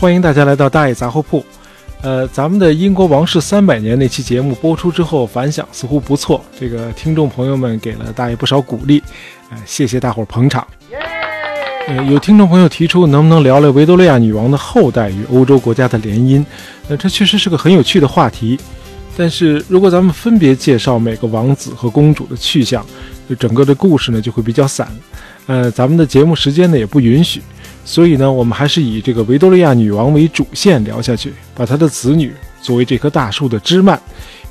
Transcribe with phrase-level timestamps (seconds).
[0.00, 1.44] 欢迎大家来到大爷杂货铺。
[2.02, 9.02] 呃，咱们的英国王室三百年那期节目播出之后，反响似乎不错，这个听众朋友们给了大爷不少鼓励，
[9.50, 10.64] 呃，谢谢大伙儿捧场。
[11.88, 16.44] 呃，有听众朋友提出，能不能聊聊维多利亚女王的后代与欧洲国家的联姻？
[16.88, 18.56] 呃，这确实是个很有趣的话题。
[19.16, 22.86] 但是如果咱们分别介绍每个王子和公主的去向，
[23.28, 24.86] 就整个的故事呢就会比较散。
[25.48, 27.42] 呃，咱们的节目时间呢也不允许，
[27.90, 32.30] 所以呢，我们还是以这个维多利亚女王为主线聊下去，把她的子女
[32.60, 33.98] 作为这棵大树的枝蔓。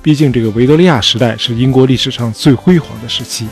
[0.02, 3.46] 毕竟这个维多利亚时代是英国历史上最辉煌的时期。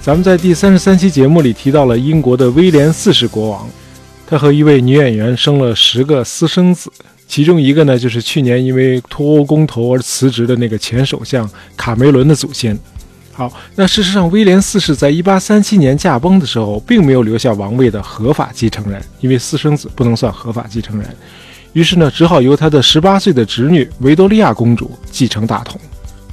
[0.00, 3.68] 咱们在第三十三期节目里提到了英国的威廉四世国王。
[4.26, 6.90] 他和一位女演员生了十个私生子，
[7.28, 12.78] 其中一个呢，就是去年因为脱欧公投而辞职的那个前首相卡梅伦的祖先。
[13.32, 21.08] 好，那事实上，威廉四世在一八三七年驾崩的时候，并没有留下王位的合法继承人，因为私生子不能算合法继承人。
[21.72, 25.80] 于是呢，只好由他的十八岁的侄女维多利亚公主继承大统。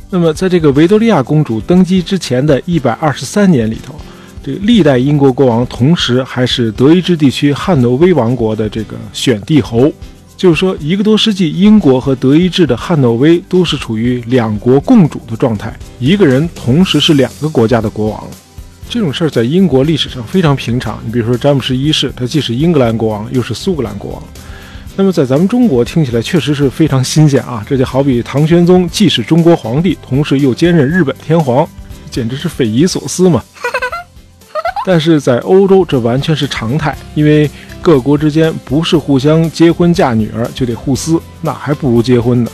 [0.10, 3.96] 那么，在这个维多利亚公主登基之前的一百二十三年里头。
[4.42, 9.92] 这个历代英国国王，同时还是德意志地区汉诺威王国的这个选帝侯，
[10.40, 18.24] 就是说，一个多世纪，英国和德意志的汉诺威都是处于两国共主的状态，一个人同时是两个国家的国王。
[18.90, 20.98] 这种事儿在英国历史上非常平常。
[21.06, 24.24] 你比如说，詹姆士一世，他既是英格兰国王，又是苏格兰国王。
[24.96, 27.62] 那么在咱们中国听起来确实是非常新鲜啊！
[27.68, 31.68] 这就好比唐玄宗既是中国皇帝，同时又兼任日本天皇，
[32.10, 33.44] 简直是匪夷所思嘛！
[34.88, 37.52] 但是在欧洲，这完全是常态，因为
[37.82, 42.52] 各国之间不是互相结婚嫁女儿就得互撕，那还不如结婚呢。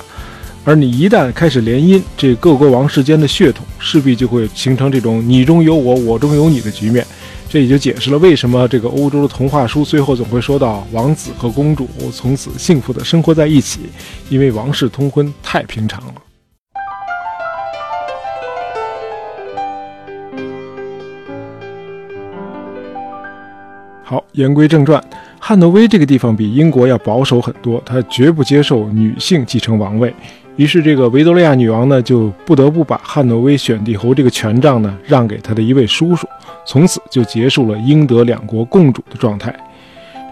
[0.64, 7.06] 而你一旦开始联姻，这各国王室间的血统势必就会形成这种你中有我，我中有你的局面。
[7.48, 13.81] 这也就解释了为什么这个欧洲的童话书最后总会说到王子和公主从此幸福的生活在一起，
[14.30, 16.25] 因为王室通婚太平常了。
[24.07, 25.03] 好，言归正传，
[25.39, 30.13] 汉诺威这个地方比英国要保守很多，他绝不接受女性继承王位。
[30.57, 36.27] 于是，这个维多利亚女王呢，就不得不把汉诺威选帝侯这个权杖呢让给他的一位叔叔，
[36.67, 39.51] 从此就结束了英德两国共主的状态。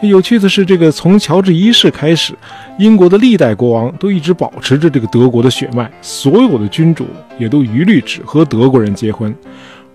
[0.03, 2.35] 有趣的是，这个从乔治一世开始，
[2.77, 7.07] 英国的历代国王都一直保持着这个德国的血脉，所有的君主
[7.39, 9.33] 也都一律只和德国人结婚，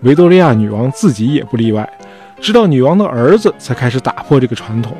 [0.01, 1.89] 维多利亚女王自己也不例外。
[2.39, 4.95] 直到女王的儿子才开始打破这个传统，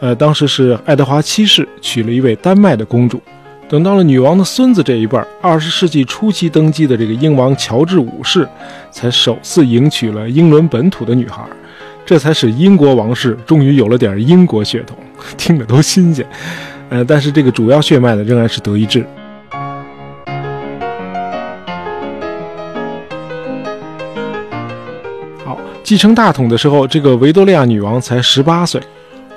[0.00, 3.20] 呃，当时是爱德华七世娶了一位丹麦的公主。
[3.68, 8.48] 等到了女王的孙子这一辈儿，二十世纪初期登基的这个英王乔治五世，
[8.90, 11.44] 才首次迎娶了英伦本土的女孩，
[12.06, 14.96] 这才使英国王室终于有了点英国血统，
[15.36, 16.26] 听着都新鲜。
[16.88, 19.04] 呃，但是这个主要血脉呢，仍然是德意志。
[25.88, 28.78] 继承大统的时候，这个维多利亚女王才十八岁。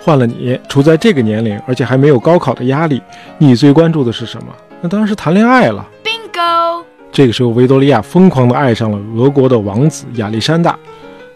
[0.02, 3.02] 换了你，处在这个年龄，而且还没有高考的压力，
[3.38, 4.48] 你最关注的是什么？
[4.82, 5.88] 那当然是谈恋爱了。
[6.04, 6.84] Bingo！
[7.10, 10.78] 这个时候，维多利亚疯狂地爱上了俄国的王子亚历山大。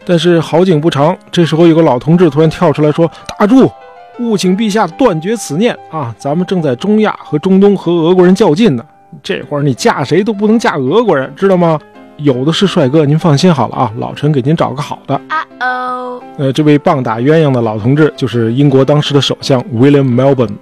[0.03, 3.09] 但是好景不长，这时候有个老同志突然跳出来说
[3.39, 3.71] ：“打住！
[4.19, 6.13] 务请陛下断绝此念啊！
[6.19, 8.83] 咱们正在中亚和中东和俄国人较劲呢，
[9.23, 11.79] 这会儿你嫁谁都不能嫁俄国人，知道吗？”
[12.17, 15.19] 有的是帅哥，您放心好了啊，老陈给您找个好的。
[15.27, 20.55] 啊哦，呃，这位棒打鸳鸯的老同志就是英国当时的首相 William Melbourne。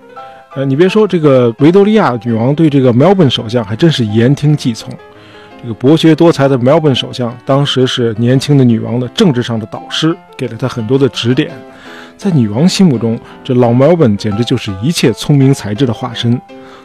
[0.56, 4.94] 呃，你别说，这个维多利亚女王对这个 Melbourne 首相还真是言听计从。
[5.62, 11.52] 这个博学多才的 Melbourne 首相当时是年轻的女王的政治上的导师，给了她很多的指点。
[12.18, 16.40] 在女王心目中，这老 Melbourne 简直就是一切聪明才智的化身。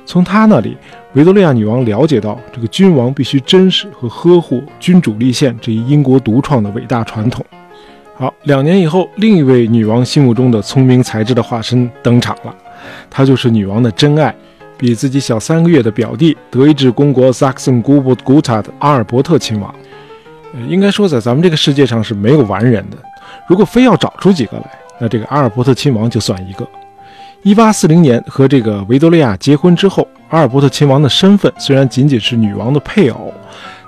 [0.09, 0.75] 从他那里，
[1.13, 7.45] 维多利亚女王了解到，这个君王必须珍视和呵护君主立宪这一英国独创的伟大传统。
[8.16, 12.55] 好，两年以后，另一位女王心目中的聪明才智的化身登场了，
[13.10, 14.34] 她就是女王的真爱，
[14.78, 19.72] 比自己小三个月的表弟，德意志公国萨克森古布古塔的阿尔伯特亲王。
[20.71, 22.97] 应该说，在咱们这个世界上是没有完人的。
[23.47, 26.66] 如果非要找出几个来，那这个阿尔伯特亲王就算一个。
[27.43, 33.33] 一八四零年和这个维多利亚结婚之后，阿尔伯特亲王的身份虽然仅仅是女王的配偶，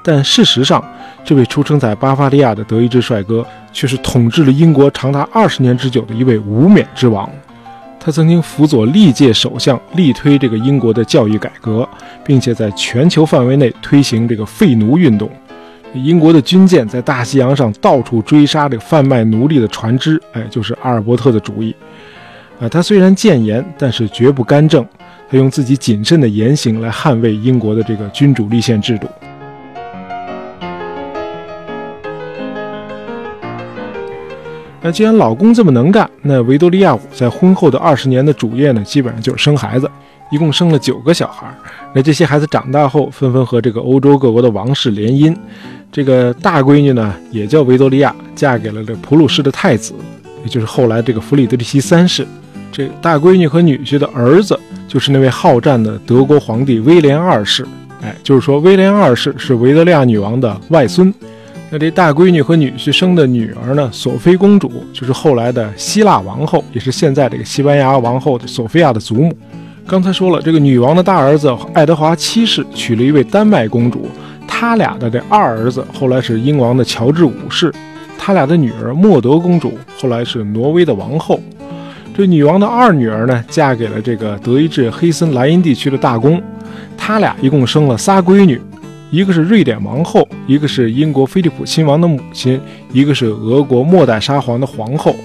[0.04, 0.82] 但事实上，
[1.24, 7.28] 这位出生在巴伐利亚的德意志帅哥却是统治了英国长达二十年之久的一位无冕之王。
[7.98, 11.86] 他曾经辅佐历届首相力推这个英国的教育改革，
[12.24, 15.28] 并且在全球范围内推行这个废奴运动。
[15.92, 21.74] 英国的军舰在大西洋上到处追杀这个贩卖奴隶的船只，哎，就是阿尔伯特的主意。
[22.60, 24.86] 啊，他虽然谏言，但是绝不干政。
[25.30, 29.08] 他用自己谨慎的言行来捍卫英国的这个君主立宪制度。
[34.82, 39.88] 那既然老公这么能干，那维多利亚在婚后的二十年的主业呢，基本上就是生孩子，
[40.30, 41.46] 一共生了九个小孩。
[41.94, 45.34] 那这些孩子长大后，纷纷和这个欧洲各国的王室联姻。
[45.92, 49.94] 这个大闺女呢，也叫维多利亚，嫁给了这普鲁士的太子，
[50.42, 52.26] 也就是后来这个弗里德里希三世。
[52.72, 57.66] 这大闺女和女婿的儿子，就是那位好战的德国皇帝威廉二世。
[58.02, 61.12] 哎，就是说威廉二世是维多利亚女王的外孙。
[61.70, 69.32] 那这大闺女和女婿生的女儿呢，索菲公主就是后来的希腊王后，也是现在这个西班牙王后的索菲亚的祖母。
[69.86, 74.08] 刚才说了，这个女王的大儿子爱德华七世娶了一位丹麦公主，
[74.48, 77.72] 他俩的这二儿子后来是英王的乔治五世，
[78.18, 81.40] 他俩的女儿莫德公主后来是挪威的王后。
[82.12, 86.42] 这女王的二女儿呢，嫁给了这个德意志黑森莱茵地区的大公，
[86.96, 88.60] 他俩一共生了仨闺女，
[89.10, 92.60] 一个是瑞典王后，一个是英国菲利普亲王的母亲，
[92.92, 95.16] 一个是俄国末代沙皇的皇后。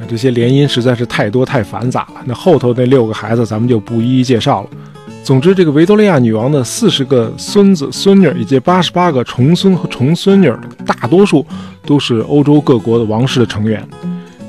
[0.00, 4.70] 那这些联姻实在是太多太繁杂了，那后头那六个孩子咱们就不一一介绍了。
[5.22, 10.52] 总之，这个维多利亚女王的四十个孙子孙女以及八十八个重孙和重孙女，
[10.84, 11.46] 大多数
[11.86, 13.86] 都是欧洲各国的王室的成员。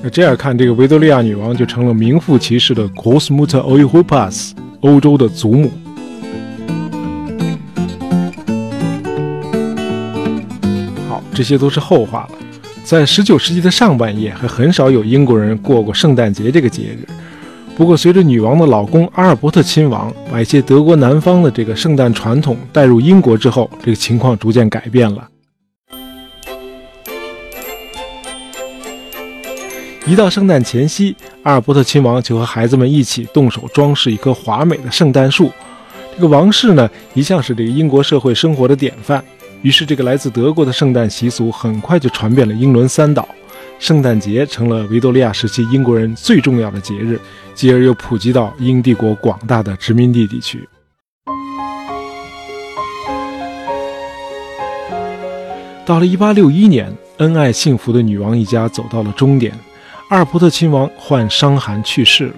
[0.05, 4.51] 那这样看，这个维多利亚女王就成了名副其实的 Cosmuta Europas，
[4.81, 5.71] 欧洲的祖母。
[11.07, 12.37] 好，这些都是后话了。
[12.83, 17.07] 在19世纪的上半叶，还很少有英国人过过圣诞节这个节日。
[17.77, 25.29] 不过，随着女王的老公阿尔伯特亲王把一些德国南方的这个圣诞传统带入英国之后，这个情况逐渐改变了。
[30.05, 35.49] 一到圣诞前夕，阿尔伯特亲王就和孩子们一起动手装饰一棵华美的圣诞树。
[36.13, 39.23] 这个王室呢，一向是这个英国社会生活的典范。
[39.61, 43.25] 于是，这个来自德国的圣诞习俗很快就传遍了英伦三岛，
[43.79, 47.17] 圣诞节成了维多利亚时期英国人最重要的节日，
[47.55, 50.67] 继而又普及到英帝国广大的殖民地地区。
[55.85, 59.53] 到了1861年，恩爱幸福的女王一家走到了终点。
[60.13, 62.33] 阿尔伯特亲王患伤寒去世了，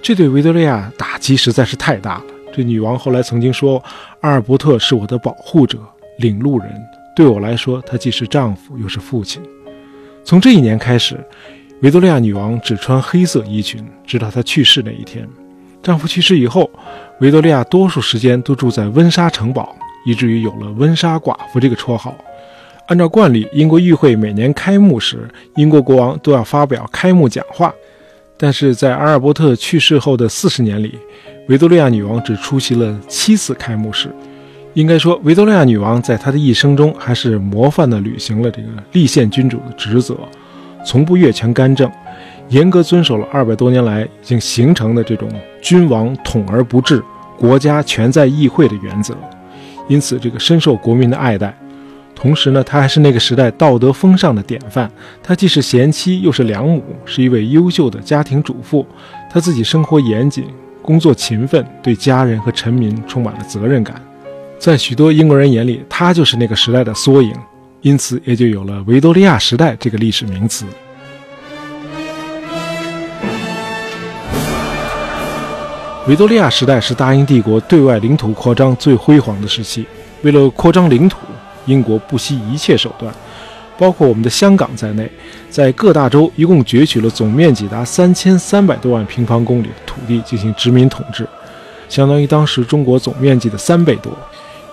[0.00, 2.24] 这对维多利亚打击实在是太大了。
[2.52, 3.82] 这女王后来曾经说
[4.22, 5.76] ：“阿尔伯特是我的保护者、
[6.18, 6.70] 领路人，
[7.16, 9.42] 对我来说，他既是丈夫又是父亲。”
[10.22, 11.18] 从这一年开始，
[11.82, 15.28] 维多利亚女王只穿黑色衣裙，直到她去世那一天。
[15.82, 16.70] 丈夫去世以后，
[17.18, 19.74] 维多利亚多数时间都住在温莎城堡，
[20.06, 22.16] 以至于有了“温莎寡妇”这个绰号。
[22.86, 25.26] 按照惯例，英国议会每年开幕时，
[25.56, 27.72] 英国国王都要发表开幕讲话。
[28.36, 30.98] 但是在阿尔伯特去世后的四十年里，
[31.48, 34.10] 维多利亚女王只出席了七次开幕式。
[34.74, 40.18] 应该说，维多利亚女王在她的一生中还是模范地履行了这个立宪君主的职责，
[40.84, 41.90] 从不越权干政，
[42.48, 45.28] 严格遵守了二百多年来已经形成的这种
[45.62, 47.02] 君王统而不治、
[47.38, 49.14] 国家全在议会的原则，
[49.88, 51.56] 因此这个深受国民的爱戴。
[52.24, 54.90] 同时呢，她还是那个时代道德风尚的典范。
[55.22, 58.86] 她既是贤妻，又是良母，是一位优秀的家庭主妇。
[59.30, 60.46] 她自己生活严谨，
[60.80, 64.00] 工作勤奋，对家人和臣民充满了责任感。
[64.58, 67.30] 在许多英国人眼里，她就是那个时代的缩影，
[67.82, 70.64] 因此也就有了维多利亚时代这个历史名词。
[76.08, 79.84] 维多利亚时代是大英帝国对外领土扩张最辉煌的时期。
[80.22, 81.18] 为了扩张领土，
[81.66, 83.12] 英国不惜一切手段，
[83.78, 85.10] 包括我们的香港在内，
[85.50, 91.26] 在各大洲一共攫取了总面积达三千三百多万平方公里的土地进行殖民统治，
[91.88, 94.12] 相当于当时中国总面积的三倍多。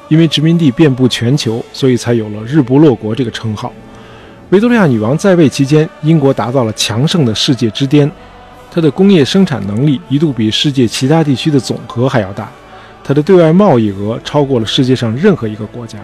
[0.10, 3.72] 因为殖民地遍布全球，所以才有了“日不落国”这个称号。
[4.50, 8.12] 维多利亚女王在位期间，英国达到了强盛的世界之巅，
[8.70, 12.52] 它的工业生产能力一度比世界其他地区的总和还要大，
[13.02, 15.98] 它的对外贸易额超过了世界上任何一个国家。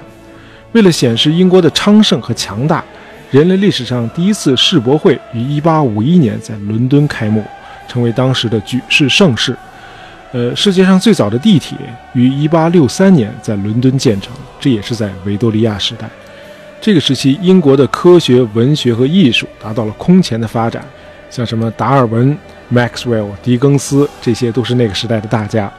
[0.78, 2.86] 为了显示英国的昌盛和强大，
[3.32, 7.44] 人类历史上第一次世博会于1851年在伦敦开幕，
[7.88, 9.58] 成为当时的举世盛事。
[10.34, 11.76] 呃，世界上最早的地铁
[12.14, 16.08] 于1863年在伦敦建成，这也是在维多利亚时代。
[16.80, 20.86] 这个时期，英国的科学、文学和艺术达到了空前的发展，
[21.32, 22.38] 像什么达尔文、
[22.72, 25.74] Maxwell、狄更斯，这些都是那个时代的大家。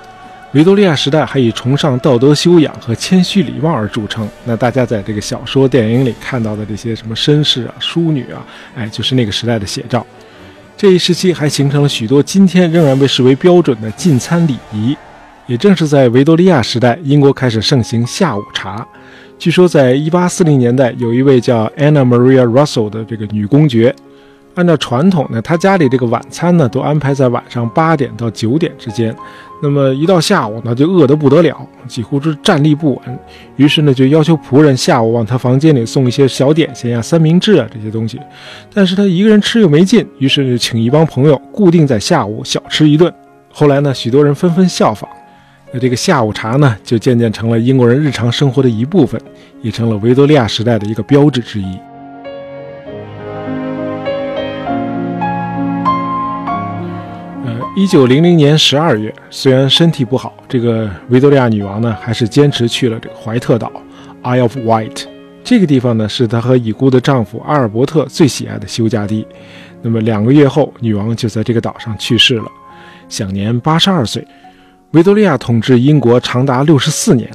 [0.52, 4.26] 维多利亚时代还以崇尚道德修养和谦虚礼貌而著称。
[4.46, 8.42] 那大家在这个小说、电影里看到的这些什么绅士啊、淑女啊，
[8.74, 10.04] 哎，就是那个时代的写照。
[10.74, 14.96] 这一时期还形成了许多今天仍然被视为标准的进餐礼仪。
[15.46, 18.86] 也正是在维多利亚时代，英国开始盛行下午茶。
[19.38, 23.94] 据说，在1840年代，有一位叫 Anna Maria Russell 的这个女公爵。
[24.58, 29.14] 按照传统呢，他家里这个晚餐呢都安排在晚上八点到九点之间。
[29.62, 33.18] 那么一到下午呢，就饿得不得了，几乎是站立不稳。
[33.54, 38.20] 于是呢，就要求仆人下午往他房间里送一些小点心啊、三明治啊这些东西。
[38.74, 43.12] 但是他一个人吃又没劲，于是请一帮朋友固定在下午小吃一顿。
[43.52, 45.08] 后来呢，许多人纷纷效仿，
[45.72, 49.20] 那这个下午茶呢，就渐渐成了英国人日常生活的一部分，
[49.62, 51.78] 也成了维多利亚时代的一个标志之一。
[57.78, 63.70] 一九零零年十二月，虽然身体不好，这个维多利亚女王呢，还是坚持去了这个怀特岛
[64.24, 65.04] （Isle of Wight）
[65.44, 69.24] 这个地方呢，是她和已故的丈夫阿尔伯特最喜爱的休假地。
[69.80, 72.46] 那么两个月后，女王就在这个岛上去世了，
[73.08, 74.26] 享年八十二岁。
[74.90, 77.30] 维多利亚统治英国长达六十四年，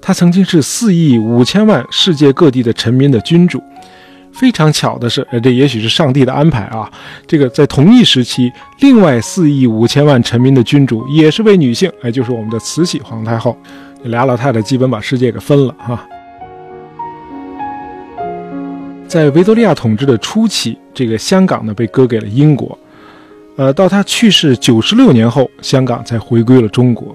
[0.00, 3.60] 她曾经是四亿五千万世界各地的臣民的君主。
[4.40, 6.90] 非常巧的是，呃，这也许是上帝的安排啊。
[7.26, 13.54] 这个在同一时期，另外四亿五千万臣民的君主也是位女性，哎，就是我们的慈禧皇太后。
[14.04, 16.02] 俩老太太基本把世界给分了哈。
[19.06, 22.78] 在维多利亚统治的初期，这个香港呢被割给了英国，
[23.56, 27.14] 呃，到她去世九十六年后，香港才回归了中国。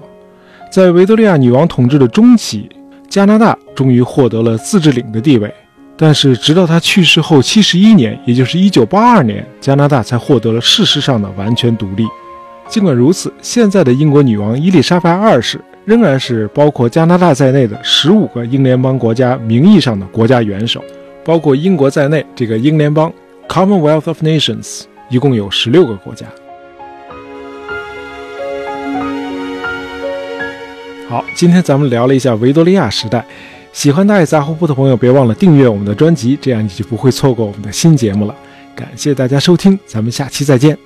[0.70, 2.68] 在维多利亚女王统治的中期，
[3.08, 5.52] 加拿大终于获得了自治领的地位。
[5.98, 12.06] 但是，直到他去世后七十一年，也就是一九八二年，加拿大才获得了事实上的完全独立。
[12.68, 20.84] 尽管如此，现在的英国女王伊丽莎白二世仍然是包括加拿大在内的十五个英联邦国家名义上的国家元首，
[21.24, 23.10] 包括英国在内，这个英联邦
[23.48, 26.26] （Commonwealth of Nations） 一共有十六个国家。
[31.08, 33.24] 好，今天咱们聊了一下维多利亚时代。
[33.72, 38.34] 喜欢大爱杂货铺的朋友，别忘了订阅我们的专辑，这样你就不会错过我们的新节目了。
[38.74, 40.76] 感谢大家收听，咱们下期再见。